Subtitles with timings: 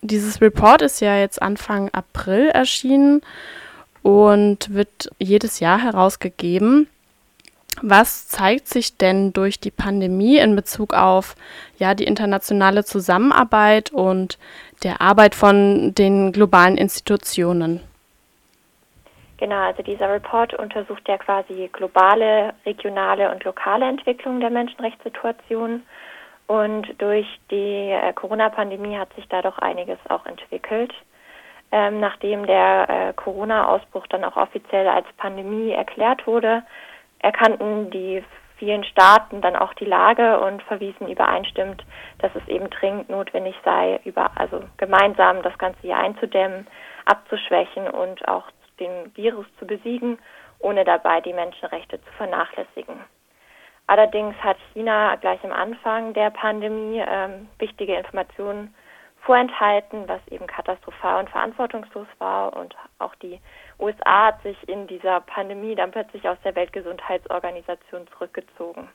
[0.00, 3.22] Dieses Report ist ja jetzt Anfang April erschienen
[4.02, 6.88] und wird jedes Jahr herausgegeben.
[7.82, 11.36] Was zeigt sich denn durch die Pandemie in Bezug auf
[11.78, 14.38] ja, die internationale Zusammenarbeit und
[14.82, 17.80] der Arbeit von den globalen Institutionen?
[19.38, 25.82] Genau, also dieser Report untersucht ja quasi globale, regionale und lokale Entwicklungen der Menschenrechtssituation.
[26.48, 30.92] Und durch die äh, Corona-Pandemie hat sich da doch einiges auch entwickelt.
[31.70, 36.62] Ähm, nachdem der äh, Corona-Ausbruch dann auch offiziell als Pandemie erklärt wurde,
[37.18, 38.24] erkannten die
[38.56, 41.84] vielen Staaten dann auch die Lage und verwiesen übereinstimmend,
[42.18, 46.66] dass es eben dringend notwendig sei, über, also gemeinsam das Ganze hier einzudämmen,
[47.04, 48.44] abzuschwächen und auch
[48.80, 50.18] den Virus zu besiegen,
[50.60, 53.00] ohne dabei die Menschenrechte zu vernachlässigen.
[53.88, 58.74] Allerdings hat China gleich am Anfang der Pandemie ähm, wichtige Informationen
[59.22, 62.54] vorenthalten, was eben katastrophal und verantwortungslos war.
[62.54, 63.40] Und auch die
[63.78, 68.90] USA hat sich in dieser Pandemie dann plötzlich aus der Weltgesundheitsorganisation zurückgezogen.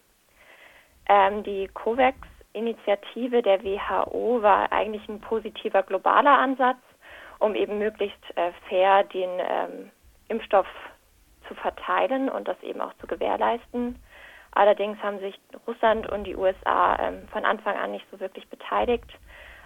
[1.09, 6.77] Ähm, die COVAX-Initiative der WHO war eigentlich ein positiver globaler Ansatz,
[7.39, 9.91] um eben möglichst äh, fair den ähm,
[10.29, 10.67] Impfstoff
[11.47, 13.99] zu verteilen und das eben auch zu gewährleisten.
[14.55, 19.09] Allerdings haben sich Russland und die USA ähm, von Anfang an nicht so wirklich beteiligt.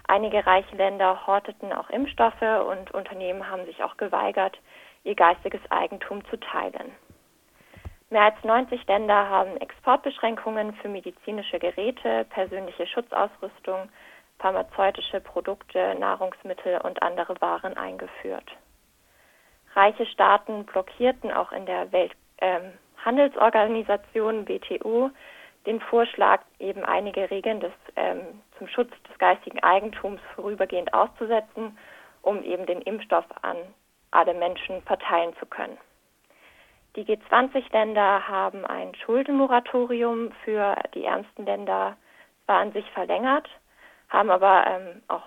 [0.06, 4.58] Einige reiche Länder horteten auch Impfstoffe und Unternehmen haben sich auch geweigert,
[5.04, 6.92] ihr geistiges Eigentum zu teilen.
[8.10, 13.90] Mehr als 90 Länder haben Exportbeschränkungen für medizinische Geräte, persönliche Schutzausrüstung,
[14.38, 18.50] pharmazeutische Produkte, Nahrungsmittel und andere Waren eingeführt.
[19.74, 22.72] Reiche Staaten blockierten auch in der Welthandelsorganisation ähm,
[24.46, 25.10] WTO
[25.66, 31.76] den Vorschlag, eben einige Regeln des, ähm, zum Schutz des geistigen Eigentums vorübergehend auszusetzen,
[32.22, 33.56] um eben den Impfstoff an
[34.10, 35.76] alle Menschen verteilen zu können.
[36.96, 41.96] Die G20-Länder haben ein Schuldenmoratorium für die ärmsten Länder
[42.46, 43.48] zwar an sich verlängert,
[44.08, 45.26] haben aber ähm, auch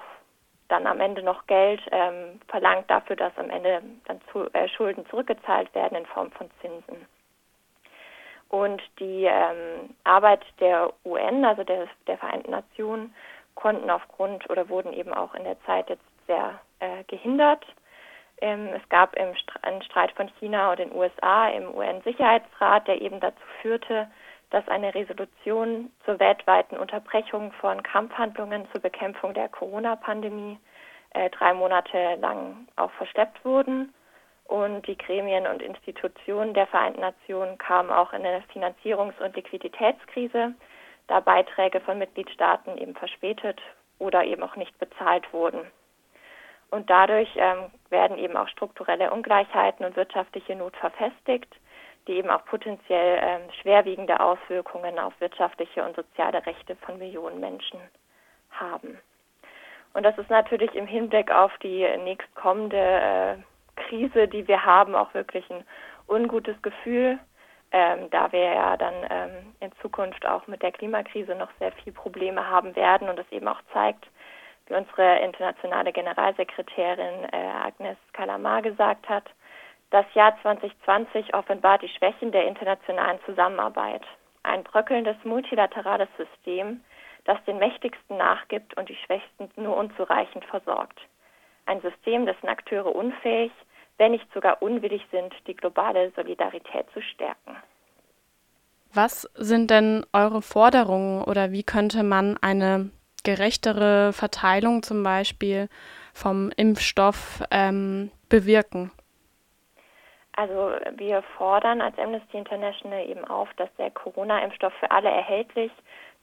[0.69, 5.05] dann am Ende noch Geld ähm, verlangt dafür, dass am Ende dann zu, äh, Schulden
[5.07, 7.05] zurückgezahlt werden in Form von Zinsen.
[8.51, 13.15] Und die ähm, Arbeit der UN, also der, der Vereinten Nationen,
[13.55, 17.65] konnten aufgrund oder wurden eben auch in der Zeit jetzt sehr äh, gehindert.
[18.41, 23.01] Ähm, es gab im St einen Streit von China und den USA im UN-Sicherheitsrat, der
[23.01, 24.11] eben dazu führte,
[24.49, 30.59] dass eine Resolution zur weltweiten Unterbrechung von Kampfhandlungen zur Bekämpfung der Corona-Pandemie
[31.11, 33.93] äh, drei Monate lang auch verschleppt wurden.
[34.51, 40.53] Und die Gremien und Institutionen der Vereinten Nationen kamen auch in eine Finanzierungs- und Liquiditätskrise,
[41.07, 43.61] da Beiträge von Mitgliedstaaten eben verspätet
[43.97, 45.61] oder eben auch nicht bezahlt wurden.
[46.69, 51.55] Und dadurch ähm, werden eben auch strukturelle Ungleichheiten und wirtschaftliche Not verfestigt
[52.07, 57.79] die eben auch potenziell ähm, schwerwiegende Auswirkungen auf wirtschaftliche und soziale Rechte von Millionen Menschen
[58.49, 58.97] haben.
[59.93, 63.35] Und das ist natürlich im Hinblick auf die nächstkommende äh,
[63.75, 65.63] Krise, die wir haben, auch wirklich ein
[66.07, 67.19] ungutes Gefühl,
[67.71, 71.93] ähm, da wir ja dann ähm, in Zukunft auch mit der Klimakrise noch sehr viele
[71.93, 74.05] Probleme haben werden und das eben auch zeigt,
[74.67, 79.23] wie unsere internationale Generalsekretärin äh, Agnes Kalamar gesagt hat,
[79.91, 84.03] das Jahr 2020 offenbart die Schwächen der internationalen Zusammenarbeit.
[84.43, 86.81] Ein bröckelndes multilaterales System,
[87.25, 90.99] das den Mächtigsten nachgibt und die Schwächsten nur unzureichend versorgt.
[91.71, 93.49] Ein System, dessen Akteure unfähig,
[93.97, 97.55] wenn nicht sogar unwillig sind, die globale Solidarität zu stärken.
[98.93, 102.89] Was sind denn eure Forderungen oder wie könnte man eine
[103.23, 105.69] gerechtere Verteilung zum Beispiel
[106.13, 108.91] vom Impfstoff ähm, bewirken?
[110.35, 115.71] Also wir fordern als Amnesty International eben auf, dass der Corona-Impfstoff für alle erhältlich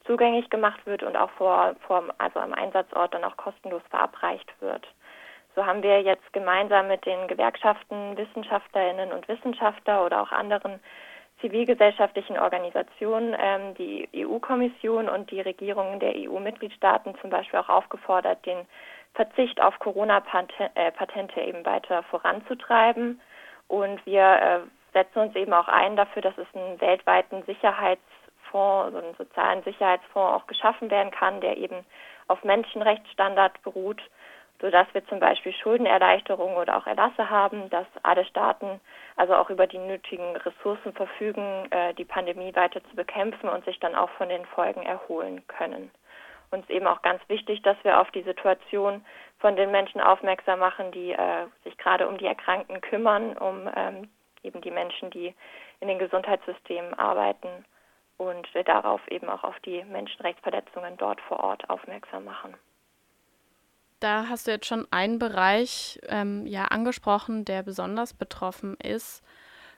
[0.04, 4.86] zugänglich gemacht wird und auch vor, vor, also am Einsatzort dann auch kostenlos verabreicht wird.
[5.58, 10.78] So haben wir jetzt gemeinsam mit den Gewerkschaften, Wissenschaftlerinnen und Wissenschaftler oder auch anderen
[11.40, 18.68] zivilgesellschaftlichen Organisationen ähm, die EU-Kommission und die Regierungen der EU-Mitgliedstaaten zum Beispiel auch aufgefordert, den
[19.14, 23.20] Verzicht auf Corona-Patente eben weiter voranzutreiben.
[23.66, 24.58] Und wir äh,
[24.92, 30.40] setzen uns eben auch ein dafür, dass es einen weltweiten Sicherheitsfonds, so einen sozialen Sicherheitsfonds
[30.40, 31.84] auch geschaffen werden kann, der eben
[32.28, 34.00] auf Menschenrechtsstandard beruht,
[34.60, 38.80] sodass wir zum Beispiel Schuldenerleichterungen oder auch Erlasse haben, dass alle Staaten
[39.16, 43.78] also auch über die nötigen Ressourcen verfügen, äh, die Pandemie weiter zu bekämpfen und sich
[43.80, 45.90] dann auch von den Folgen erholen können.
[46.50, 49.04] Uns eben auch ganz wichtig, dass wir auf die Situation
[49.38, 54.08] von den Menschen aufmerksam machen, die äh, sich gerade um die Erkrankten kümmern, um ähm,
[54.42, 55.34] eben die Menschen, die
[55.80, 57.64] in den Gesundheitssystemen arbeiten
[58.16, 62.54] und äh, darauf eben auch auf die Menschenrechtsverletzungen dort vor Ort aufmerksam machen.
[64.00, 69.24] Da hast du jetzt schon einen Bereich ähm, ja angesprochen, der besonders betroffen ist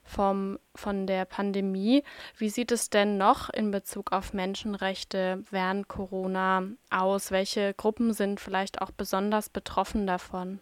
[0.05, 2.05] vom, von der Pandemie.
[2.37, 7.33] Wie sieht es denn noch in Bezug auf Menschenrechte während Corona aus?
[7.33, 10.61] Welche Gruppen sind vielleicht auch besonders betroffen davon?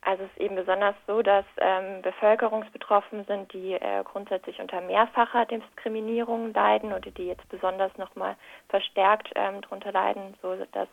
[0.00, 5.44] Also es ist eben besonders so, dass ähm, Bevölkerungsbetroffen sind, die äh, grundsätzlich unter mehrfacher
[5.44, 8.36] Diskriminierung leiden oder die jetzt besonders nochmal
[8.68, 10.88] verstärkt ähm, darunter leiden, so dass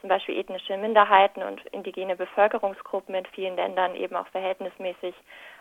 [0.00, 5.14] zum Beispiel ethnische Minderheiten und indigene Bevölkerungsgruppen in vielen Ländern eben auch verhältnismäßig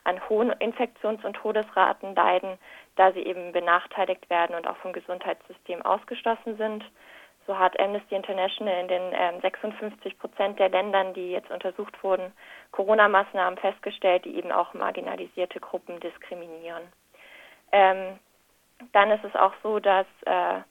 [0.04, 2.58] an hohen Infektions- und Todesraten leiden,
[2.96, 6.84] da sie eben benachteiligt werden und auch vom Gesundheitssystem ausgeschlossen sind.
[7.48, 12.32] So hat Amnesty International in den ähm, 56 Prozent der Ländern, die jetzt untersucht wurden,
[12.72, 16.84] Corona-Maßnahmen festgestellt, die eben auch marginalisierte Gruppen diskriminieren.
[17.72, 18.20] Ähm,
[18.94, 20.62] dann ist es auch so, dass, äh,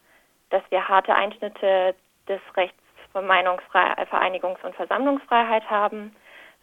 [0.50, 1.94] dass wir harte Einschnitte
[2.28, 2.78] des Rechts
[3.12, 6.14] von Meinungsfreiheit, Vereinigungs- und Versammlungsfreiheit haben,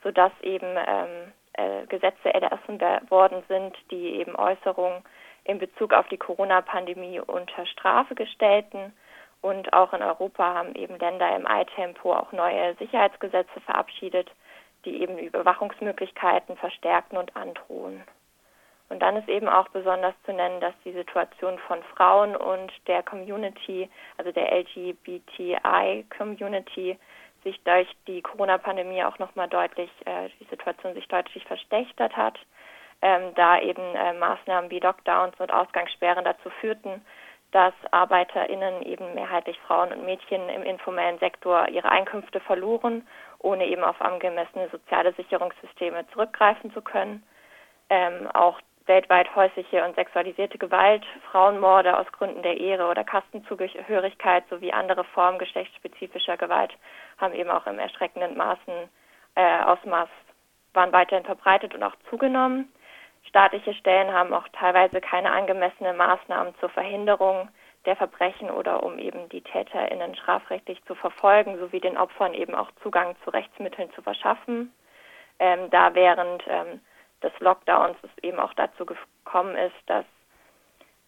[0.04, 5.04] sodass eben ähm, äh, Gesetze erlassen worden sind, die eben Äußerungen
[5.46, 8.94] in Bezug auf die Corona-Pandemie unter Strafe gestellten.
[9.42, 14.32] Und auch in Europa haben eben Länder im Eiltempo auch neue Sicherheitsgesetze verabschiedet,
[14.86, 18.04] die eben Überwachungsmöglichkeiten verstärken und androhen.
[18.90, 23.02] Und dann ist eben auch besonders zu nennen, dass die Situation von Frauen und der
[23.02, 27.00] Community, also der LGBTI-Community,
[27.44, 32.40] sich durch die Corona-Pandemie auch nochmal deutlich, äh, die Situation sich deutlich verschlechtert hat,
[33.02, 37.04] ähm, da eben äh, Maßnahmen wie Lockdowns und Ausgangssperren dazu führten,
[37.52, 43.08] dass ArbeiterInnen, eben mehrheitlich Frauen und Mädchen im informellen Sektor ihre Einkünfte verloren,
[43.40, 47.24] ohne eben auf angemessene soziale Sicherungssysteme zurückgreifen zu können.
[47.90, 54.72] Ähm, auch weltweit häusliche und sexualisierte Gewalt, Frauenmorde aus Gründen der Ehre oder Kastenzugehörigkeit sowie
[54.72, 56.72] andere Formen geschlechtsspezifischer Gewalt
[57.18, 58.90] haben eben auch im erschreckenden Maßen
[59.36, 60.10] äh, Ausmaß
[60.74, 62.72] waren weiterhin verbreitet und auch zugenommen.
[63.28, 67.50] Staatliche Stellen haben auch teilweise keine angemessenen Maßnahmen zur Verhinderung
[67.86, 72.70] der Verbrechen oder um eben die TäterInnen strafrechtlich zu verfolgen, sowie den Opfern eben auch
[72.84, 74.74] Zugang zu Rechtsmitteln zu verschaffen.
[75.40, 76.82] Ähm, da während ähm,
[77.26, 80.06] des Lockdowns es eben auch dazu gekommen ist, dass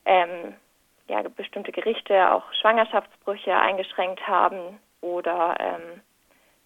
[0.05, 0.55] ähm,
[1.07, 6.01] ja, bestimmte Gerichte auch Schwangerschaftsbrüche eingeschränkt haben oder ähm,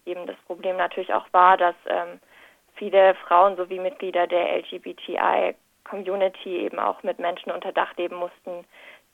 [0.06, 2.20] eben das Problem natürlich auch war, dass ähm,
[2.74, 8.64] viele Frauen sowie Mitglieder der LGBTI-Community eben auch mit Menschen unter Dach leben mussten,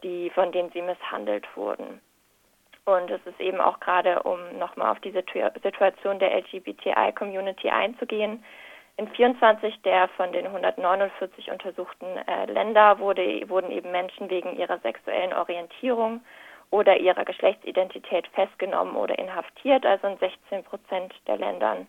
[0.02, 2.00] die von denen sie misshandelt wurden.
[2.84, 8.42] Und es ist eben auch gerade, um nochmal auf die Situation der LGBTI-Community einzugehen,
[8.98, 14.78] in 24 der von den 149 untersuchten äh, Länder wurde, wurden eben Menschen wegen ihrer
[14.80, 16.20] sexuellen Orientierung
[16.70, 21.86] oder ihrer Geschlechtsidentität festgenommen oder inhaftiert, also in 16 Prozent der Ländern.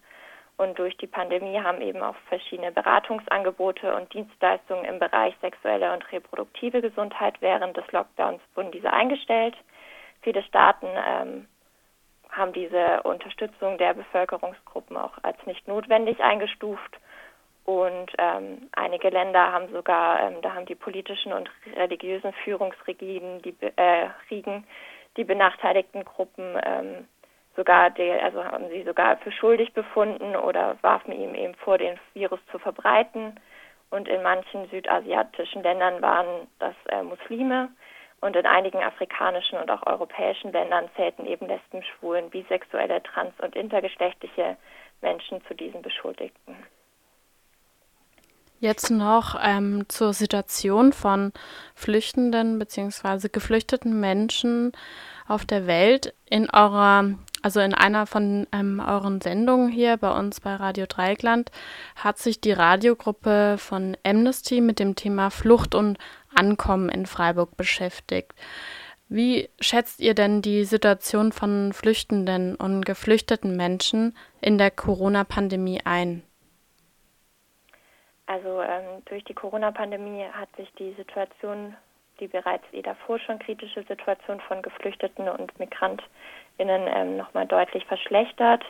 [0.58, 6.12] Und durch die Pandemie haben eben auch verschiedene Beratungsangebote und Dienstleistungen im Bereich sexuelle und
[6.12, 9.56] reproduktive Gesundheit während des Lockdowns wurden diese eingestellt.
[10.22, 11.48] Viele Staaten ähm,
[12.30, 17.00] haben diese Unterstützung der Bevölkerungsgruppen auch als nicht notwendig eingestuft.
[17.66, 23.56] Und ähm, einige Länder haben sogar, ähm, da haben die politischen und religiösen Führungsriegen, die,
[23.76, 24.66] äh, Riegen,
[25.18, 27.08] die benachteiligten Gruppen ähm,
[27.56, 32.00] sogar, die, also haben sie sogar für schuldig befunden oder warfen ihm eben vor, den
[32.14, 33.40] Virus zu verbreiten.
[33.92, 37.70] Und in manchen südasiatischen Ländern waren das äh, Muslime,
[38.22, 43.56] und in einigen afrikanischen und auch europäischen Ländern zählten eben Lesben, Schwulen, bisexuelle, trans- und
[43.56, 44.58] intergeschlechtliche
[45.02, 46.56] Menschen zu diesen Beschuldigten.
[48.62, 51.32] Jetzt noch ähm, zur Situation von
[51.76, 53.30] Flüchtenden bzw.
[53.30, 54.74] geflüchteten Menschen
[55.30, 56.14] auf der Welt.
[56.26, 57.12] In eurer,
[57.42, 61.52] also in einer von ähm, euren Sendungen hier bei uns bei Radio Dreigland
[61.96, 65.98] hat sich die Radiogruppe von Amnesty mit dem Thema Flucht und
[66.36, 68.34] Ankommen in Freiburg beschäftigt.
[69.12, 76.22] Wie schätzt ihr denn die Situation von Flüchtenden und geflüchteten Menschen in der Corona-Pandemie ein?
[78.28, 81.76] Also ähm, durch die Corona-Pandemie hat sich die Situation,
[82.20, 86.04] die bereits eh davor schon kritische Situation von Geflüchteten und MigrantInnen
[86.60, 88.64] ähm, nochmal deutlich verschlechtert.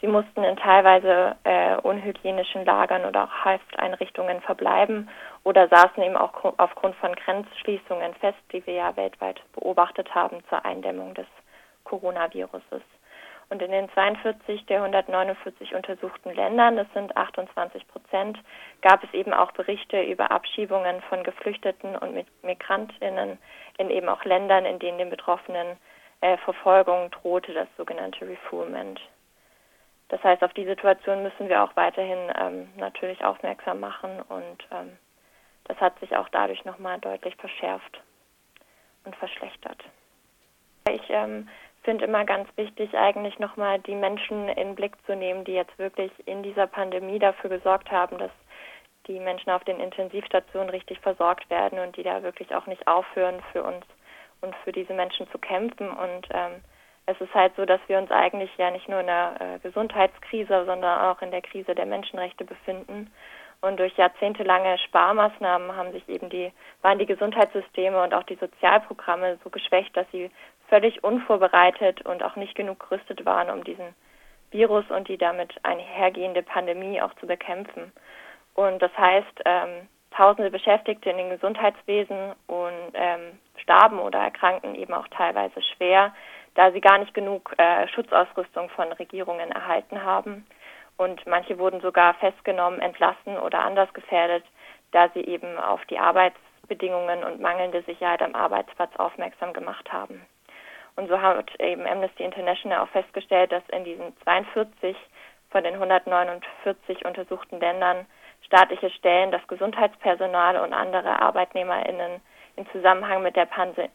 [0.00, 5.10] Sie mussten in teilweise äh, unhygienischen Lagern oder auch Hafteinrichtungen verbleiben
[5.44, 10.64] oder saßen eben auch aufgrund von Grenzschließungen fest, die wir ja weltweit beobachtet haben zur
[10.64, 11.26] Eindämmung des
[11.84, 12.82] Coronaviruses.
[13.50, 18.38] Und in den 42 der 149 untersuchten Ländern, das sind 28 Prozent,
[18.80, 23.38] gab es eben auch Berichte über Abschiebungen von Geflüchteten und Migrantinnen
[23.76, 25.76] in eben auch Ländern, in denen den Betroffenen
[26.20, 29.00] äh, Verfolgung drohte, das sogenannte Refoulement.
[30.10, 34.96] Das heißt, auf die Situation müssen wir auch weiterhin ähm, natürlich aufmerksam machen und ähm,
[35.64, 38.02] das hat sich auch dadurch nochmal deutlich verschärft
[39.04, 39.78] und verschlechtert.
[40.90, 41.48] Ich ähm,
[41.84, 46.10] finde immer ganz wichtig, eigentlich nochmal die Menschen in Blick zu nehmen, die jetzt wirklich
[46.26, 48.32] in dieser Pandemie dafür gesorgt haben, dass
[49.06, 53.40] die Menschen auf den Intensivstationen richtig versorgt werden und die da wirklich auch nicht aufhören
[53.52, 53.84] für uns
[54.40, 55.88] und für diese Menschen zu kämpfen.
[55.90, 56.62] Und ähm,
[57.10, 60.64] es ist halt so, dass wir uns eigentlich ja nicht nur in einer äh, Gesundheitskrise,
[60.64, 63.10] sondern auch in der Krise der Menschenrechte befinden.
[63.60, 66.50] Und durch jahrzehntelange Sparmaßnahmen haben sich eben die,
[66.82, 70.30] waren die Gesundheitssysteme und auch die Sozialprogramme so geschwächt, dass sie
[70.68, 73.94] völlig unvorbereitet und auch nicht genug gerüstet waren, um diesen
[74.50, 77.92] Virus und die damit einhergehende Pandemie auch zu bekämpfen.
[78.54, 84.94] Und das heißt, ähm, tausende Beschäftigte in den Gesundheitswesen und ähm, starben oder erkrankten eben
[84.94, 86.14] auch teilweise schwer,
[86.54, 90.46] da sie gar nicht genug äh, Schutzausrüstung von Regierungen erhalten haben.
[90.96, 94.44] Und manche wurden sogar festgenommen, entlassen oder anders gefährdet,
[94.92, 100.20] da sie eben auf die Arbeitsbedingungen und mangelnde Sicherheit am Arbeitsplatz aufmerksam gemacht haben.
[100.96, 104.96] Und so hat eben Amnesty International auch festgestellt, dass in diesen 42
[105.50, 108.06] von den 149 untersuchten Ländern
[108.44, 112.20] staatliche Stellen das Gesundheitspersonal und andere ArbeitnehmerInnen
[112.56, 113.48] im Zusammenhang mit der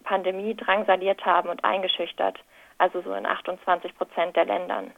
[0.03, 2.39] Pandemie drangsaliert haben und eingeschüchtert,
[2.77, 4.91] also so in 28 Prozent der Ländern.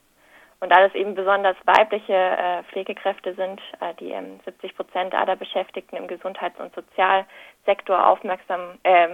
[0.60, 5.36] Und da das eben besonders weibliche äh, Pflegekräfte sind, äh, die ähm, 70 Prozent aller
[5.36, 9.10] Beschäftigten im Gesundheits- und Sozialsektor aufmerksam, äh,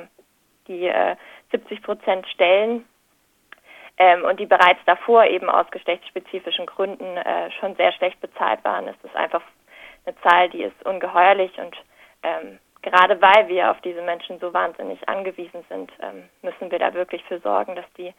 [0.69, 0.89] die
[1.51, 2.85] 70 Prozent stellen
[3.97, 8.87] ähm, und die bereits davor eben aus geschlechtsspezifischen Gründen äh, schon sehr schlecht bezahlt waren,
[8.87, 9.41] ist das einfach
[10.05, 11.75] eine Zahl, die ist ungeheuerlich und
[12.23, 16.93] ähm, gerade weil wir auf diese Menschen so wahnsinnig angewiesen sind, ähm, müssen wir da
[16.93, 18.13] wirklich für sorgen, dass die,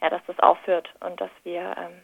[0.00, 2.00] ja, dass das aufhört und dass wir ähm,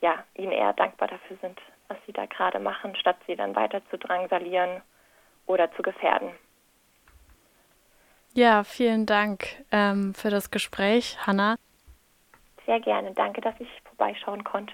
[0.00, 3.80] ja, ihnen eher dankbar dafür sind, was sie da gerade machen, statt sie dann weiter
[3.90, 4.82] zu drangsalieren
[5.46, 6.30] oder zu gefährden.
[8.34, 11.56] Ja, vielen Dank ähm, für das Gespräch, Hanna.
[12.66, 13.12] Sehr gerne.
[13.12, 14.72] Danke, dass ich vorbeischauen konnte.